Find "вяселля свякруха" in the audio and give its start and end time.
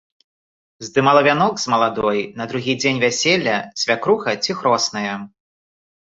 3.03-4.33